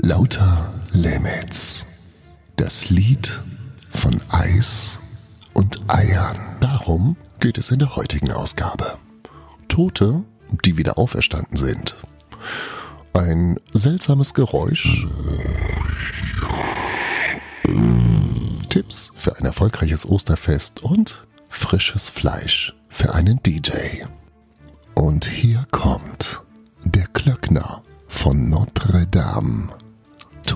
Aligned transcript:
Lauter 0.00 0.72
Limits. 0.92 1.84
Das 2.56 2.88
Lied 2.88 3.42
von 3.90 4.20
Eis 4.28 5.00
und 5.54 5.90
Eiern. 5.90 6.36
Darum 6.60 7.16
geht 7.40 7.58
es 7.58 7.72
in 7.72 7.80
der 7.80 7.96
heutigen 7.96 8.30
Ausgabe. 8.30 8.96
Tote, 9.66 10.22
die 10.64 10.76
wieder 10.76 10.98
auferstanden 10.98 11.56
sind. 11.56 11.96
Ein 13.12 13.58
seltsames 13.72 14.34
Geräusch. 14.34 15.06
Tipps 18.68 19.12
für 19.16 19.36
ein 19.36 19.44
erfolgreiches 19.44 20.08
Osterfest 20.08 20.82
und 20.82 21.26
frisches 21.48 22.08
Fleisch 22.08 22.72
für 22.88 23.14
einen 23.14 23.42
DJ. 23.42 24.04
Und 24.94 25.26
hier 25.26 25.66
kommt 25.72 26.40
der 26.84 27.08
Klöckner 27.08 27.82
von 28.06 28.48
Notre 28.48 29.06
Dame, 29.06 29.68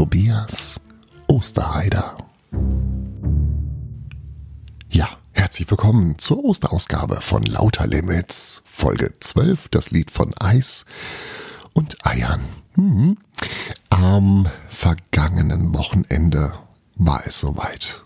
Tobias 0.03 0.81
Osterheider. 1.29 2.19
Ja, 4.91 5.09
herzlich 5.31 5.71
willkommen 5.71 6.19
zur 6.19 6.45
Osterausgabe 6.45 7.21
von 7.21 7.45
Lauter 7.45 7.87
Limits, 7.87 8.63
Folge 8.65 9.13
12, 9.21 9.69
das 9.69 9.93
Lied 9.93 10.11
von 10.11 10.35
Eis 10.41 10.87
und 11.73 12.05
Eiern. 12.05 12.41
Hm. 12.75 13.17
Am 13.91 14.49
vergangenen 14.67 15.73
Wochenende 15.73 16.53
war 16.97 17.23
es 17.25 17.39
soweit. 17.39 18.03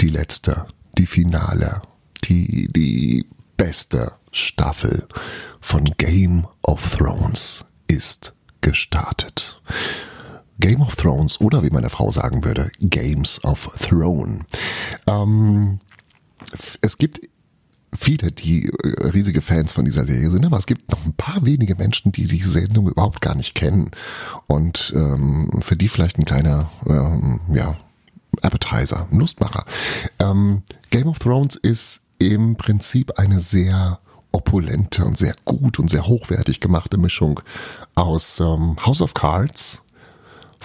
Die 0.00 0.08
letzte, 0.08 0.66
die 0.96 1.06
Finale, 1.06 1.82
die, 2.24 2.72
die 2.72 3.26
beste 3.58 4.12
Staffel 4.32 5.06
von 5.60 5.84
Game 5.98 6.46
of 6.62 6.96
Thrones 6.96 7.66
ist 7.88 8.32
gestartet. 8.62 9.60
Game 10.58 10.80
of 10.80 10.96
Thrones 10.96 11.40
oder 11.40 11.62
wie 11.62 11.70
meine 11.70 11.90
Frau 11.90 12.10
sagen 12.10 12.44
würde, 12.44 12.70
Games 12.80 13.42
of 13.44 13.70
Throne. 13.78 14.44
Ähm, 15.06 15.80
es 16.80 16.98
gibt 16.98 17.20
viele, 17.96 18.32
die 18.32 18.68
äh, 18.68 19.08
riesige 19.08 19.40
Fans 19.40 19.72
von 19.72 19.84
dieser 19.84 20.04
Serie 20.04 20.30
sind, 20.30 20.44
aber 20.44 20.58
es 20.58 20.66
gibt 20.66 20.90
noch 20.90 21.04
ein 21.04 21.14
paar 21.14 21.44
wenige 21.44 21.74
Menschen, 21.74 22.12
die 22.12 22.26
diese 22.26 22.50
Sendung 22.50 22.88
überhaupt 22.88 23.20
gar 23.20 23.34
nicht 23.34 23.54
kennen 23.54 23.90
und 24.46 24.92
ähm, 24.94 25.50
für 25.60 25.76
die 25.76 25.88
vielleicht 25.88 26.18
ein 26.18 26.24
kleiner, 26.24 26.70
ähm, 26.86 27.40
ja, 27.52 27.76
Appetizer, 28.42 29.08
Lustmacher. 29.10 29.64
Ähm, 30.18 30.62
Game 30.90 31.06
of 31.06 31.18
Thrones 31.18 31.56
ist 31.56 32.02
im 32.18 32.56
Prinzip 32.56 33.18
eine 33.18 33.40
sehr 33.40 33.98
opulente 34.32 35.04
und 35.04 35.16
sehr 35.16 35.34
gut 35.46 35.78
und 35.78 35.88
sehr 35.88 36.06
hochwertig 36.06 36.60
gemachte 36.60 36.98
Mischung 36.98 37.40
aus 37.94 38.40
ähm, 38.40 38.76
House 38.84 39.00
of 39.00 39.14
Cards, 39.14 39.82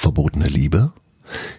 Verbotene 0.02 0.48
Liebe, 0.48 0.94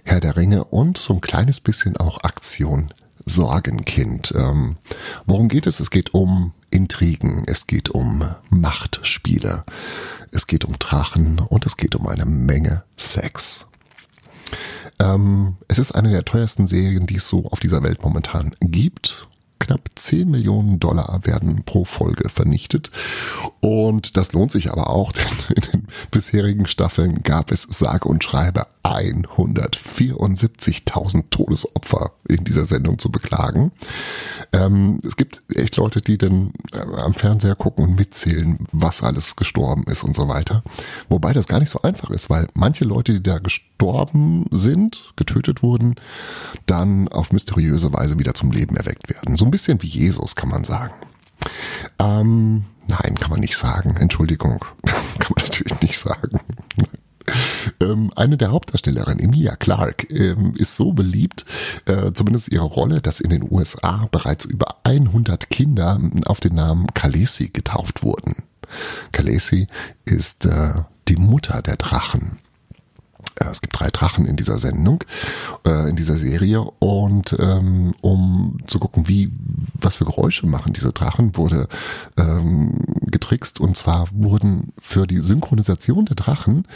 Herr 0.02 0.18
der 0.18 0.36
Ringe 0.36 0.64
und 0.64 0.98
so 0.98 1.14
ein 1.14 1.20
kleines 1.20 1.60
bisschen 1.60 1.96
auch 1.96 2.24
Aktion 2.24 2.92
Sorgenkind. 3.24 4.34
Ähm, 4.36 4.78
worum 5.26 5.48
geht 5.48 5.68
es? 5.68 5.78
Es 5.78 5.92
geht 5.92 6.12
um 6.12 6.52
Intrigen, 6.68 7.44
es 7.46 7.68
geht 7.68 7.90
um 7.90 8.24
Machtspiele, 8.50 9.64
es 10.32 10.48
geht 10.48 10.64
um 10.64 10.76
Drachen 10.80 11.38
und 11.38 11.66
es 11.66 11.76
geht 11.76 11.94
um 11.94 12.08
eine 12.08 12.24
Menge 12.24 12.82
Sex. 12.96 13.66
Ähm, 14.98 15.56
es 15.68 15.78
ist 15.78 15.92
eine 15.92 16.10
der 16.10 16.24
teuersten 16.24 16.66
Serien, 16.66 17.06
die 17.06 17.18
es 17.18 17.28
so 17.28 17.46
auf 17.46 17.60
dieser 17.60 17.84
Welt 17.84 18.02
momentan 18.02 18.56
gibt 18.60 19.28
knapp 19.62 19.91
10 19.94 20.28
Millionen 20.28 20.80
Dollar 20.80 21.20
werden 21.24 21.62
pro 21.64 21.84
Folge 21.84 22.28
vernichtet. 22.28 22.91
Und 23.60 24.16
das 24.16 24.32
lohnt 24.32 24.50
sich 24.50 24.70
aber 24.70 24.91
auch, 24.91 25.12
denn 25.12 25.27
in 25.54 25.62
den 25.72 25.86
bisherigen 26.10 26.66
Staffeln 26.66 27.22
gab 27.22 27.52
es 27.52 27.62
sage 27.62 28.08
und 28.08 28.24
schreibe 28.24 28.66
174.000 28.84 31.30
Todesopfer 31.30 32.12
in 32.28 32.44
dieser 32.44 32.66
Sendung 32.66 32.98
zu 32.98 33.12
beklagen. 33.12 33.70
Ähm, 34.52 34.98
es 35.06 35.16
gibt 35.16 35.43
echt 35.54 35.76
Leute, 35.76 36.00
die 36.00 36.19
dann 36.19 36.53
äh, 36.72 36.78
am 36.78 37.15
Fernseher 37.15 37.54
gucken 37.54 37.84
und 37.84 37.94
mitzählen, 37.97 38.59
was 38.72 39.00
alles 39.03 39.37
gestorben 39.37 39.84
ist 39.84 40.03
und 40.03 40.16
so 40.16 40.26
weiter. 40.28 40.65
Wobei 41.09 41.32
das 41.32 41.47
gar 41.47 41.60
nicht 41.60 41.70
so 41.70 41.82
einfach 41.82 42.10
ist, 42.10 42.28
weil 42.28 42.48
manche 42.54 42.84
Leute, 42.84 43.12
die 43.12 43.22
da 43.22 43.38
gestorben 43.38 44.47
sind, 44.50 45.12
getötet 45.16 45.62
wurden, 45.62 45.94
dann 46.66 47.06
auf 47.09 47.32
mysteriöse 47.32 47.93
Weise 47.93 48.19
wieder 48.19 48.34
zum 48.34 48.50
Leben 48.50 48.76
erweckt 48.76 49.09
werden. 49.09 49.37
So 49.37 49.44
ein 49.44 49.53
bisschen 49.53 49.81
wie 49.82 49.88
Jesus, 49.88 50.34
kann 50.34 50.49
man 50.49 50.64
sagen. 50.64 50.94
Ähm, 51.99 52.64
nein, 52.88 53.14
kann 53.14 53.31
man 53.31 53.41
nicht 53.41 53.56
sagen. 53.56 53.97
Entschuldigung. 53.97 54.59
kann 54.84 55.32
man 55.37 55.44
natürlich 55.44 55.81
nicht 55.81 55.99
sagen. 55.99 56.41
Ähm, 57.92 58.10
eine 58.16 58.36
der 58.36 58.50
Hauptdarstellerinnen, 58.50 59.20
Emilia 59.20 59.56
Clark, 59.56 60.10
ähm, 60.10 60.54
ist 60.56 60.76
so 60.76 60.92
beliebt, 60.92 61.44
äh, 61.86 62.12
zumindest 62.12 62.53
ihre 62.53 62.64
Rolle, 62.64 63.00
dass 63.00 63.20
in 63.20 63.30
den 63.30 63.47
USA 63.50 64.06
bereits 64.10 64.44
über 64.44 64.76
100 64.84 65.50
Kinder 65.50 66.00
auf 66.26 66.41
den 66.41 66.54
Namen 66.54 66.86
Khaleesi 66.94 67.48
getauft 67.48 68.02
wurden. 68.02 68.36
Khaleesi 69.12 69.66
ist 70.04 70.47
äh, 70.47 70.82
die 71.08 71.16
Mutter 71.16 71.62
der 71.62 71.76
Drachen. 71.76 72.38
Äh, 73.41 73.44
es 73.50 73.60
gibt 73.60 73.78
drei 73.78 73.91
Drachen 73.91 74.26
in 74.26 74.37
dieser 74.37 74.59
Sendung, 74.59 75.04
äh, 75.66 75.88
in 75.88 75.97
dieser 75.97 76.15
Serie. 76.15 76.62
Und 76.78 77.37
ähm, 77.38 77.94
um 78.00 78.59
zu 78.66 78.78
gucken, 78.78 79.09
wie, 79.09 79.31
was 79.81 79.97
für 79.97 80.04
Geräusche 80.04 80.47
machen 80.47 80.72
diese 80.72 80.93
Drachen, 80.93 81.37
wurde 81.37 81.69
ähm, 82.16 82.81
getrickst. 83.03 83.60
Und 83.60 83.76
zwar 83.76 84.09
wurden 84.12 84.72
für 84.78 85.06
die 85.06 85.20
Synchronisation 85.20 86.06
der 86.06 86.16
Drachen 86.16 86.66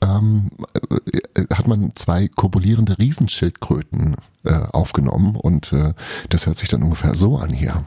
ähm, 0.00 0.50
äh, 1.34 1.42
hat 1.54 1.68
man 1.68 1.92
zwei 1.94 2.28
kopulierende 2.28 2.98
Riesenschildkröten 2.98 4.16
aufgenommen. 4.72 5.34
Und 5.34 5.74
das 6.28 6.46
hört 6.46 6.56
sich 6.56 6.68
dann 6.68 6.84
ungefähr 6.84 7.16
so 7.16 7.36
an 7.36 7.50
hier. 7.50 7.84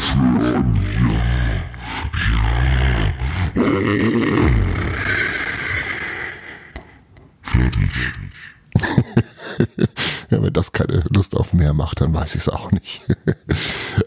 Aufhören. 0.00 0.76
Ja, 1.10 1.20
ja. 2.32 2.50
Fertig. 7.42 7.90
ja, 10.30 10.42
wenn 10.42 10.52
das 10.52 10.72
keine 10.72 11.04
Lust 11.10 11.36
auf 11.36 11.52
mehr 11.52 11.74
macht, 11.74 12.00
dann 12.00 12.14
weiß 12.14 12.34
ich 12.34 12.42
es 12.42 12.48
auch 12.48 12.70
nicht. 12.72 13.02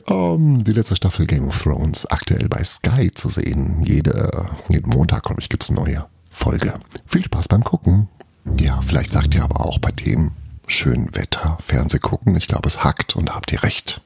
um, 0.08 0.64
die 0.64 0.74
letzte 0.74 0.96
Staffel 0.96 1.28
Game 1.28 1.48
of 1.48 1.62
Thrones 1.62 2.06
aktuell 2.06 2.48
bei 2.48 2.64
Sky 2.64 3.12
zu 3.12 3.30
sehen. 3.30 3.84
Jede, 3.84 4.50
jeden 4.70 4.90
Montag, 4.90 5.24
glaube 5.24 5.42
ich, 5.42 5.50
gibt 5.50 5.64
es 5.64 5.70
eine 5.70 5.80
neue 5.80 6.06
Folge. 6.32 6.74
Viel 7.06 7.24
Spaß 7.24 7.48
beim 7.50 7.64
Gucken. 7.64 8.08
Ja, 8.60 8.82
vielleicht 8.82 9.12
sagt 9.14 9.36
ihr 9.36 9.44
aber 9.44 9.62
auch 9.66 9.80
bei 9.80 9.92
dem 9.92 10.32
schönen 10.68 11.14
Wetter 11.16 11.58
Fernseh 11.62 12.00
gucken. 12.00 12.36
Ich 12.36 12.48
glaube, 12.48 12.68
es 12.70 12.84
hackt 12.84 13.16
und 13.16 13.34
habt 13.34 13.52
ihr 13.52 13.64
recht. 13.64 14.02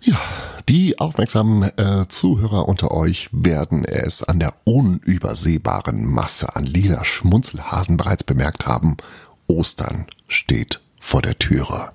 Ja, 0.00 0.20
die 0.68 0.98
aufmerksamen 0.98 1.76
äh, 1.76 2.06
Zuhörer 2.08 2.68
unter 2.68 2.92
euch 2.92 3.28
werden 3.32 3.84
es 3.84 4.22
an 4.22 4.38
der 4.38 4.54
unübersehbaren 4.64 6.06
Masse 6.06 6.54
an 6.54 6.66
lila 6.66 7.04
Schmunzelhasen 7.04 7.96
bereits 7.96 8.22
bemerkt 8.22 8.66
haben. 8.66 8.96
Ostern 9.48 10.06
steht 10.28 10.80
vor 11.00 11.22
der 11.22 11.38
Türe. 11.38 11.92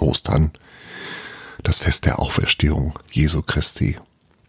Ostern, 0.00 0.52
das 1.62 1.78
Fest 1.78 2.06
der 2.06 2.18
Auferstehung 2.18 2.98
Jesu 3.10 3.42
Christi. 3.42 3.98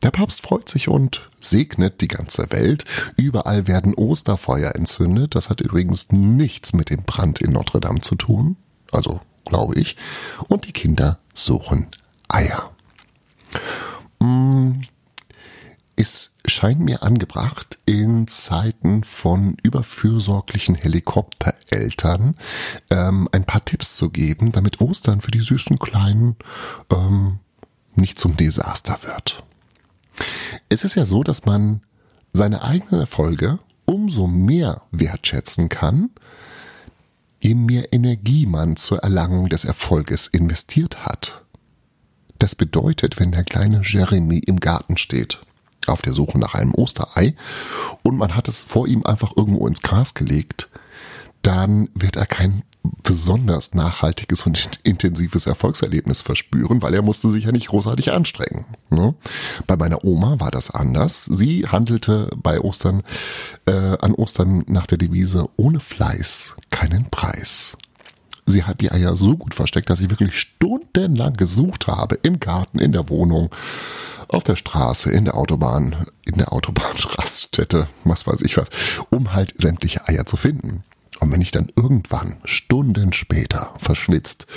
Der 0.02 0.12
Papst 0.12 0.42
freut 0.42 0.70
sich 0.70 0.88
und 0.88 1.28
segnet 1.40 2.02
die 2.02 2.08
ganze 2.08 2.52
Welt. 2.52 2.86
Überall 3.18 3.68
werden 3.68 3.94
Osterfeuer 3.94 4.76
entzündet. 4.76 5.36
Das 5.36 5.50
hat 5.50 5.60
übrigens 5.60 6.12
nichts 6.12 6.74
mit 6.74 6.90
dem 6.90 7.04
Brand 7.04 7.40
in 7.42 7.52
Notre 7.52 7.82
Dame 7.82 8.00
zu 8.00 8.16
tun. 8.16 8.56
Also, 8.92 9.20
glaube 9.46 9.76
ich. 9.76 9.98
Und 10.48 10.66
die 10.66 10.72
Kinder 10.72 11.20
suchen 11.34 11.88
Eier. 12.30 12.72
Mm, 14.20 14.82
es 15.96 16.32
scheint 16.46 16.80
mir 16.80 17.04
angebracht, 17.04 17.78
in 17.86 18.28
Zeiten 18.28 19.04
von 19.04 19.58
überfürsorglichen 19.64 20.76
Helikoptereltern 20.76 22.36
ähm, 22.90 23.28
ein 23.34 23.44
paar 23.44 23.66
Tipps 23.66 23.98
zu 23.98 24.10
geben, 24.10 24.54
damit 24.54 24.80
Ostern 24.80 25.20
für 25.20 25.32
die 25.32 25.42
süßen 25.42 25.78
Kleinen 25.78 26.38
ähm, 26.94 27.40
nicht 27.96 28.18
zum 28.18 28.38
Desaster 28.38 29.00
wird. 29.04 29.44
Es 30.70 30.84
ist 30.84 30.96
ja 30.96 31.06
so, 31.06 31.24
dass 31.24 31.46
man 31.46 31.82
seine 32.32 32.62
eigenen 32.62 33.02
Erfolge 33.02 33.60
umso 33.86 34.28
mehr 34.28 34.84
wertschätzen 34.92 35.68
kann, 35.68 36.12
je 37.42 37.56
mehr 37.56 37.92
Energie 37.92 38.46
man 38.46 38.76
zur 38.76 39.00
Erlangung 39.00 39.50
des 39.50 39.66
Erfolges 39.66 40.28
investiert 40.28 41.06
hat. 41.06 41.44
Das 42.40 42.56
bedeutet, 42.56 43.20
wenn 43.20 43.32
der 43.32 43.44
kleine 43.44 43.82
Jeremy 43.84 44.40
im 44.40 44.60
Garten 44.60 44.98
steht, 44.98 45.42
auf 45.88 46.02
der 46.02 46.14
Suche 46.14 46.40
nach 46.40 46.56
einem 46.56 46.74
Osterei, 46.74 47.36
und 48.04 48.18
man 48.18 48.36
hat 48.36 48.48
es 48.48 48.62
vor 48.62 48.88
ihm 48.88 49.06
einfach 49.06 49.34
irgendwo 49.36 49.68
ins 49.68 49.82
Gras 49.82 50.14
gelegt, 50.14 50.70
dann 51.42 51.90
wird 51.94 52.16
er 52.16 52.26
kein 52.26 52.64
besonders 53.04 53.74
nachhaltiges 53.74 54.46
und 54.46 54.80
intensives 54.84 55.48
Erfolgserlebnis 55.48 56.22
verspüren, 56.22 56.82
weil 56.82 56.94
er 56.94 57.02
musste 57.02 57.30
sich 57.30 57.46
ja 57.46 57.52
nicht 57.52 57.68
großartig 57.68 58.12
anstrengen. 58.12 58.66
Ne? 58.90 59.16
Bei 59.68 59.76
meiner 59.76 60.04
Oma 60.04 60.40
war 60.40 60.52
das 60.52 60.72
anders. 60.72 61.26
Sie 61.26 61.68
handelte 61.68 62.30
bei 62.36 62.60
Ostern 62.60 63.04
äh, 63.66 63.72
an 63.72 64.14
Ostern 64.14 64.64
nach 64.68 64.88
der 64.88 64.98
Devise 64.98 65.50
ohne 65.58 65.80
Fleiß 65.80 66.56
keinen 66.72 67.10
Preis. 67.10 67.78
Sie 68.50 68.64
hat 68.64 68.82
die 68.82 68.92
Eier 68.92 69.16
so 69.16 69.38
gut 69.38 69.54
versteckt, 69.54 69.92
dass 69.92 70.02
ich 70.02 70.10
wirklich 70.10 70.40
stundenlang 70.40 71.34
gesucht 71.34 71.86
habe 71.86 72.18
im 72.24 72.40
Garten, 72.40 72.80
in 72.80 72.92
der 72.92 73.08
Wohnung, 73.08 73.50
auf 74.28 74.44
der 74.44 74.56
Straße, 74.56 75.12
in 75.12 75.26
der 75.26 75.36
Autobahn, 75.36 76.08
in 76.26 76.36
der 76.36 76.52
Autobahnraststätte, 76.52 77.88
was 78.06 78.26
weiß 78.26 78.42
ich 78.42 78.58
was, 78.58 78.70
um 79.12 79.34
halt 79.34 79.54
sämtliche 79.62 80.08
Eier 80.08 80.26
zu 80.26 80.36
finden. 80.36 80.84
Und 81.20 81.32
wenn 81.32 81.42
ich 81.42 81.52
dann 81.52 81.72
irgendwann, 81.76 82.38
Stunden 82.44 83.14
später, 83.14 83.72
verschwitzt 83.78 84.48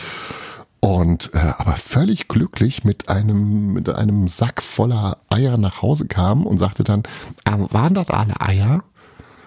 und 0.81 1.35
äh, 1.35 1.53
aber 1.59 1.77
völlig 1.77 2.29
glücklich 2.29 2.85
mit 2.85 3.11
einem, 3.11 3.75
mit 3.75 3.91
einem 3.91 4.27
Sack 4.27 4.63
voller 4.63 5.19
Eier 5.29 5.59
nach 5.59 5.83
Hause 5.83 6.07
kam 6.07 6.47
und 6.47 6.57
sagte 6.57 6.83
dann, 6.83 7.03
ah, 7.45 7.59
waren 7.71 7.93
das 7.93 8.09
alle 8.09 8.41
Eier? 8.41 8.85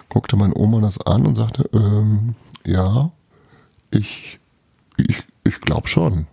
Guckte 0.10 0.36
meine 0.36 0.56
Oma 0.56 0.82
das 0.82 1.02
an 1.02 1.26
und 1.26 1.36
sagte, 1.36 1.68
ähm, 1.74 2.36
ja, 2.64 3.12
ich, 3.92 4.40
ich, 4.98 5.24
ich 5.44 5.62
glaube 5.62 5.88
schon. 5.88 6.28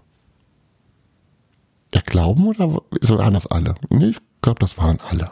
Der 1.92 2.02
Glauben 2.02 2.46
oder 2.46 2.72
waren 2.72 3.34
das 3.34 3.46
alle? 3.46 3.74
Nee, 3.90 4.10
ich 4.10 4.18
glaube, 4.40 4.60
das 4.60 4.78
waren 4.78 4.98
alle. 5.00 5.30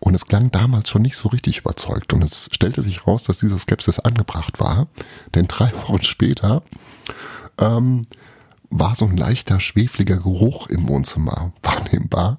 Und 0.00 0.14
es 0.14 0.26
klang 0.26 0.50
damals 0.50 0.90
schon 0.90 1.02
nicht 1.02 1.16
so 1.16 1.30
richtig 1.30 1.58
überzeugt. 1.58 2.12
Und 2.12 2.22
es 2.22 2.50
stellte 2.52 2.82
sich 2.82 3.06
raus, 3.06 3.22
dass 3.22 3.38
diese 3.38 3.58
Skepsis 3.58 3.98
angebracht 3.98 4.60
war. 4.60 4.88
Denn 5.34 5.48
drei 5.48 5.72
Wochen 5.88 6.02
später 6.02 6.62
ähm, 7.58 8.06
war 8.70 8.96
so 8.96 9.06
ein 9.06 9.16
leichter, 9.16 9.60
schwefliger 9.60 10.16
Geruch 10.16 10.66
im 10.68 10.88
Wohnzimmer 10.88 11.52
wahrnehmbar. 11.62 12.38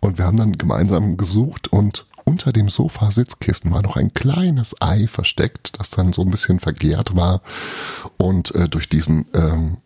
Und 0.00 0.18
wir 0.18 0.24
haben 0.24 0.36
dann 0.36 0.52
gemeinsam 0.52 1.16
gesucht 1.16 1.68
und 1.68 2.06
unter 2.26 2.52
dem 2.52 2.68
Sofa-Sitzkissen 2.68 3.72
war 3.72 3.82
noch 3.82 3.96
ein 3.96 4.12
kleines 4.12 4.74
Ei 4.80 5.06
versteckt, 5.06 5.78
das 5.78 5.90
dann 5.90 6.12
so 6.12 6.22
ein 6.22 6.30
bisschen 6.30 6.58
vergehrt 6.60 7.14
war 7.14 7.40
und 8.16 8.54
äh, 8.54 8.68
durch 8.68 8.88
diesen 8.88 9.26
ähm, 9.32 9.76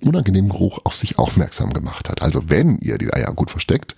unangenehmen 0.00 0.50
Geruch 0.50 0.80
auf 0.84 0.96
sich 0.96 1.18
aufmerksam 1.18 1.72
gemacht 1.72 2.08
hat. 2.08 2.22
Also 2.22 2.50
wenn 2.50 2.78
ihr 2.78 2.98
die 2.98 3.14
Eier 3.14 3.32
gut 3.32 3.50
versteckt, 3.50 3.94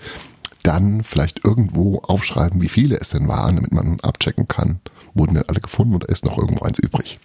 dann 0.62 1.02
vielleicht 1.02 1.44
irgendwo 1.44 2.00
aufschreiben, 2.00 2.61
wie 2.61 2.69
viele 2.69 3.00
es 3.00 3.08
denn 3.08 3.26
waren, 3.26 3.56
damit 3.56 3.73
man 3.73 4.00
abchecken 4.00 4.46
kann, 4.46 4.81
wurden 5.14 5.34
denn 5.34 5.49
alle 5.49 5.61
gefunden 5.61 5.94
oder 5.94 6.11
ist 6.11 6.26
noch 6.26 6.37
irgendwo 6.37 6.67
eins 6.67 6.79
übrig. 6.79 7.19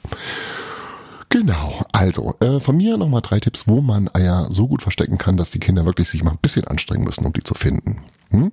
Genau, 1.27 1.83
also 1.91 2.35
äh, 2.39 2.59
von 2.61 2.77
mir 2.77 2.95
nochmal 2.97 3.21
drei 3.21 3.39
Tipps, 3.39 3.67
wo 3.67 3.81
man 3.81 4.07
Eier 4.13 4.47
so 4.49 4.67
gut 4.67 4.81
verstecken 4.81 5.17
kann, 5.17 5.35
dass 5.35 5.51
die 5.51 5.59
Kinder 5.59 5.85
wirklich 5.85 6.07
sich 6.07 6.23
mal 6.23 6.31
ein 6.31 6.37
bisschen 6.41 6.65
anstrengen 6.65 7.03
müssen, 7.03 7.25
um 7.25 7.33
die 7.33 7.43
zu 7.43 7.53
finden. 7.53 8.03
Hm? 8.29 8.51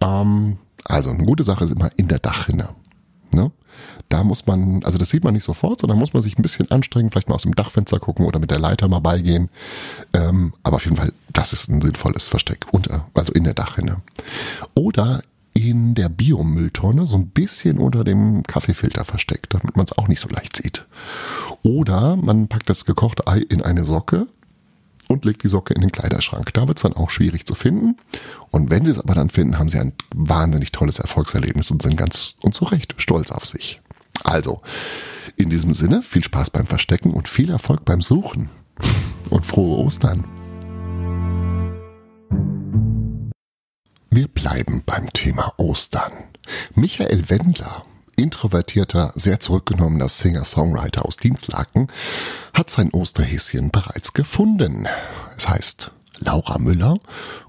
Ähm, 0.00 0.58
also 0.88 1.10
eine 1.10 1.24
gute 1.24 1.44
Sache 1.44 1.64
ist 1.64 1.72
immer 1.72 1.90
in 1.96 2.08
der 2.08 2.18
Dachrinne. 2.18 2.70
Ne? 3.32 3.50
Da 4.08 4.24
muss 4.24 4.46
man, 4.46 4.82
also 4.84 4.98
das 4.98 5.10
sieht 5.10 5.24
man 5.24 5.34
nicht 5.34 5.44
sofort, 5.44 5.80
sondern 5.80 5.98
muss 5.98 6.12
man 6.12 6.22
sich 6.22 6.38
ein 6.38 6.42
bisschen 6.42 6.70
anstrengen, 6.70 7.10
vielleicht 7.10 7.28
mal 7.28 7.34
aus 7.34 7.42
dem 7.42 7.54
Dachfenster 7.54 7.98
gucken 7.98 8.24
oder 8.24 8.38
mit 8.38 8.50
der 8.50 8.58
Leiter 8.58 8.88
mal 8.88 9.00
beigehen. 9.00 9.50
Ähm, 10.12 10.54
aber 10.62 10.76
auf 10.76 10.84
jeden 10.84 10.96
Fall, 10.96 11.12
das 11.32 11.52
ist 11.52 11.68
ein 11.68 11.82
sinnvolles 11.82 12.28
Versteck, 12.28 12.66
unter, 12.72 13.06
also 13.14 13.32
in 13.32 13.44
der 13.44 13.54
Dachrinne. 13.54 14.02
Oder 14.74 15.22
in 15.52 15.94
der 15.94 16.08
Biomülltonne 16.10 17.06
so 17.06 17.16
ein 17.16 17.28
bisschen 17.28 17.78
unter 17.78 18.04
dem 18.04 18.42
Kaffeefilter 18.42 19.04
versteckt, 19.04 19.54
damit 19.54 19.76
man 19.76 19.86
es 19.86 19.96
auch 19.96 20.06
nicht 20.06 20.20
so 20.20 20.28
leicht 20.28 20.54
sieht. 20.54 20.86
Oder 21.62 22.16
man 22.16 22.48
packt 22.48 22.68
das 22.68 22.84
gekochte 22.84 23.26
Ei 23.26 23.38
in 23.38 23.62
eine 23.62 23.84
Socke 23.84 24.26
und 25.08 25.24
legt 25.24 25.42
die 25.42 25.48
Socke 25.48 25.74
in 25.74 25.80
den 25.80 25.92
Kleiderschrank. 25.92 26.52
Da 26.54 26.66
wird 26.66 26.78
es 26.78 26.82
dann 26.82 26.94
auch 26.94 27.10
schwierig 27.10 27.46
zu 27.46 27.54
finden. 27.54 27.96
Und 28.50 28.70
wenn 28.70 28.84
sie 28.84 28.90
es 28.90 28.98
aber 28.98 29.14
dann 29.14 29.30
finden, 29.30 29.58
haben 29.58 29.68
sie 29.68 29.78
ein 29.78 29.92
wahnsinnig 30.14 30.72
tolles 30.72 30.98
Erfolgserlebnis 30.98 31.70
und 31.70 31.82
sind 31.82 31.96
ganz 31.96 32.36
und 32.42 32.54
zu 32.54 32.64
Recht 32.64 32.94
stolz 32.98 33.30
auf 33.30 33.44
sich. 33.44 33.80
Also, 34.24 34.62
in 35.36 35.50
diesem 35.50 35.74
Sinne, 35.74 36.02
viel 36.02 36.24
Spaß 36.24 36.50
beim 36.50 36.66
Verstecken 36.66 37.12
und 37.12 37.28
viel 37.28 37.50
Erfolg 37.50 37.84
beim 37.84 38.02
Suchen. 38.02 38.50
Und 39.30 39.44
frohe 39.44 39.78
Ostern. 39.78 40.24
Wir 44.10 44.28
bleiben 44.28 44.82
beim 44.86 45.12
Thema 45.12 45.52
Ostern. 45.56 46.12
Michael 46.74 47.28
Wendler 47.28 47.84
introvertierter, 48.16 49.12
sehr 49.14 49.40
zurückgenommener 49.40 50.08
Singer-Songwriter 50.08 51.04
aus 51.04 51.16
Dienstlaken, 51.16 51.88
hat 52.52 52.70
sein 52.70 52.90
Osterhäschen 52.90 53.70
bereits 53.70 54.12
gefunden. 54.12 54.88
Es 55.36 55.48
heißt, 55.48 55.92
Laura 56.20 56.58
Müller 56.58 56.98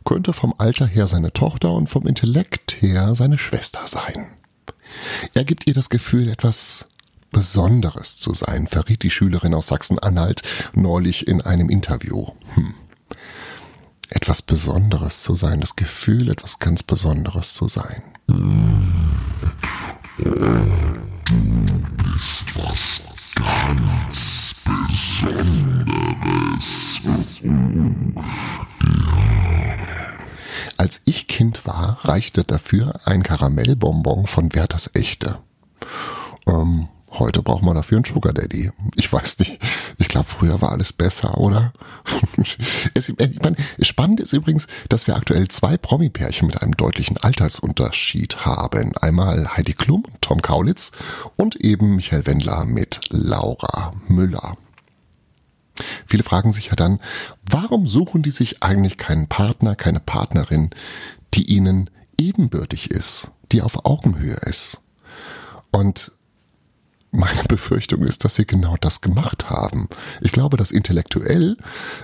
könnte 0.03 0.33
vom 0.33 0.53
Alter 0.57 0.85
her 0.85 1.07
seine 1.07 1.31
Tochter 1.31 1.71
und 1.71 1.87
vom 1.87 2.05
Intellekt 2.05 2.81
her 2.81 3.15
seine 3.15 3.37
Schwester 3.37 3.87
sein. 3.87 4.37
Er 5.33 5.43
gibt 5.43 5.67
ihr 5.67 5.73
das 5.73 5.89
Gefühl, 5.89 6.29
etwas 6.29 6.85
Besonderes 7.31 8.17
zu 8.17 8.33
sein, 8.33 8.67
verriet 8.67 9.03
die 9.03 9.11
Schülerin 9.11 9.53
aus 9.53 9.67
Sachsen-Anhalt 9.67 10.41
neulich 10.73 11.27
in 11.27 11.41
einem 11.41 11.69
Interview. 11.69 12.27
Hm. 12.55 12.73
Etwas 14.09 14.41
Besonderes 14.41 15.23
zu 15.23 15.35
sein, 15.35 15.59
das 15.59 15.75
Gefühl, 15.75 16.29
etwas 16.29 16.59
ganz 16.59 16.83
Besonderes 16.83 17.53
zu 17.53 17.67
sein. 17.67 18.01
Du 20.17 20.31
bist 22.13 22.55
was 22.55 23.01
ganz 23.35 24.53
Besonderes. 24.65 25.47
Als 30.77 31.01
ich 31.05 31.27
Kind 31.27 31.67
war, 31.67 31.99
reichte 32.03 32.43
dafür 32.43 32.99
ein 33.05 33.21
Karamellbonbon 33.23 34.25
von 34.27 34.53
Werthers 34.55 34.89
Echte. 34.93 35.39
Ähm, 36.47 36.87
Heute 37.09 37.41
braucht 37.41 37.63
man 37.63 37.75
dafür 37.75 37.97
einen 37.97 38.05
Sugar 38.05 38.33
Daddy. 38.33 38.69
Ich 38.95 39.11
weiß 39.11 39.39
nicht. 39.39 39.59
Ich 39.97 40.09
glaube, 40.09 40.27
früher 40.27 40.61
war 40.61 40.71
alles 40.71 40.91
besser, 40.91 41.37
oder? 41.37 41.71
es, 42.93 43.09
ich 43.09 43.39
meine, 43.41 43.55
spannend 43.81 44.19
ist 44.19 44.33
übrigens, 44.33 44.67
dass 44.89 45.07
wir 45.07 45.15
aktuell 45.15 45.47
zwei 45.47 45.77
Promi-Pärchen 45.77 46.47
mit 46.47 46.61
einem 46.61 46.75
deutlichen 46.75 47.17
Altersunterschied 47.17 48.45
haben. 48.45 48.95
Einmal 48.97 49.55
Heidi 49.55 49.73
Klum 49.73 50.03
und 50.03 50.21
Tom 50.21 50.41
Kaulitz 50.41 50.91
und 51.37 51.55
eben 51.55 51.95
Michael 51.95 52.25
Wendler 52.27 52.65
mit 52.65 52.99
Laura 53.09 53.93
Müller. 54.07 54.57
Viele 56.05 56.23
fragen 56.23 56.51
sich 56.51 56.67
ja 56.67 56.75
dann, 56.75 56.99
warum 57.49 57.87
suchen 57.87 58.21
die 58.21 58.31
sich 58.31 58.63
eigentlich 58.63 58.97
keinen 58.97 59.27
Partner, 59.27 59.75
keine 59.75 59.99
Partnerin, 59.99 60.71
die 61.33 61.43
ihnen 61.43 61.89
ebenbürtig 62.17 62.91
ist, 62.91 63.31
die 63.51 63.61
auf 63.61 63.85
Augenhöhe 63.85 64.37
ist? 64.45 64.81
Und 65.71 66.11
meine 67.11 67.43
Befürchtung 67.47 68.01
ist, 68.01 68.25
dass 68.25 68.35
sie 68.35 68.45
genau 68.45 68.75
das 68.79 69.01
gemacht 69.01 69.49
haben. 69.49 69.87
Ich 70.21 70.31
glaube, 70.31 70.57
dass 70.57 70.71
intellektuell 70.71 71.57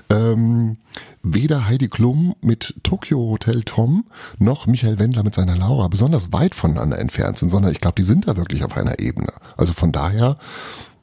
ähm, 0.10 0.78
weder 1.22 1.68
Heidi 1.68 1.88
Klum 1.88 2.36
mit 2.42 2.76
Tokyo 2.84 3.18
Hotel 3.18 3.64
Tom 3.64 4.06
noch 4.40 4.66
Michael 4.66 5.00
Wendler 5.00 5.24
mit 5.24 5.36
seiner 5.36 5.56
Laura 5.56 5.88
besonders 5.88 6.32
weit 6.32 6.56
voneinander 6.56 7.00
entfernt 7.00 7.38
sind, 7.38 7.50
sondern 7.50 7.72
ich 7.72 7.82
glaube, 7.82 7.96
die 7.96 8.04
sind 8.04 8.28
da 8.28 8.38
wirklich 8.38 8.64
auf 8.64 8.76
einer 8.78 9.00
Ebene. 9.00 9.34
Also 9.58 9.74
von 9.74 9.92
daher, 9.92 10.38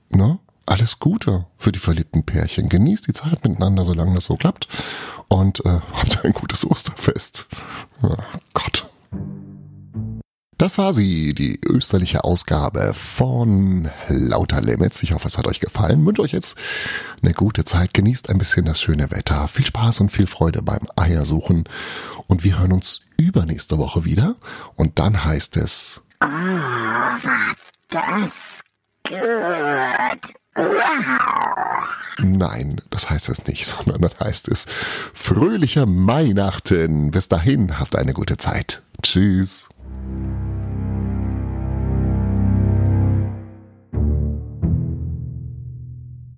ne, 0.08 0.38
alles 0.66 1.00
Gute 1.00 1.46
für 1.56 1.72
die 1.72 1.78
verliebten 1.78 2.22
Pärchen. 2.24 2.68
Genießt 2.68 3.06
die 3.08 3.12
Zeit 3.12 3.44
miteinander, 3.44 3.84
solange 3.84 4.14
das 4.14 4.26
so 4.26 4.36
klappt. 4.36 4.68
Und 5.28 5.64
äh, 5.66 5.80
habt 5.92 6.24
ein 6.24 6.32
gutes 6.32 6.68
Osterfest. 6.68 7.46
Oh 8.02 8.14
Gott. 8.54 8.88
Das 10.60 10.76
war 10.76 10.92
sie, 10.92 11.32
die 11.32 11.58
österliche 11.64 12.22
Ausgabe 12.22 12.92
von 12.92 13.88
Lauter 14.08 14.60
Limits. 14.60 15.02
Ich 15.02 15.14
hoffe, 15.14 15.26
es 15.26 15.38
hat 15.38 15.46
euch 15.46 15.58
gefallen. 15.58 16.00
Ich 16.00 16.06
wünsche 16.06 16.20
euch 16.20 16.32
jetzt 16.32 16.54
eine 17.22 17.32
gute 17.32 17.64
Zeit. 17.64 17.94
Genießt 17.94 18.28
ein 18.28 18.36
bisschen 18.36 18.66
das 18.66 18.78
schöne 18.78 19.10
Wetter. 19.10 19.48
Viel 19.48 19.64
Spaß 19.64 20.00
und 20.00 20.10
viel 20.10 20.26
Freude 20.26 20.60
beim 20.60 20.86
Eiersuchen. 20.96 21.64
Und 22.26 22.44
wir 22.44 22.58
hören 22.58 22.72
uns 22.72 23.00
übernächste 23.16 23.78
Woche 23.78 24.04
wieder. 24.04 24.36
Und 24.76 24.98
dann 24.98 25.24
heißt 25.24 25.56
es... 25.56 26.02
Oh, 26.22 26.26
was 26.26 27.70
das 27.88 28.60
gut. 29.08 30.34
Wow. 30.56 31.88
Nein, 32.18 32.82
das 32.90 33.08
heißt 33.08 33.30
es 33.30 33.46
nicht, 33.46 33.66
sondern 33.66 34.02
dann 34.02 34.12
heißt 34.20 34.48
es 34.48 34.66
fröhliche 35.14 35.86
Weihnachten. 35.88 37.12
Bis 37.12 37.28
dahin, 37.28 37.78
habt 37.78 37.96
eine 37.96 38.12
gute 38.12 38.36
Zeit. 38.36 38.82
Tschüss. 39.02 39.70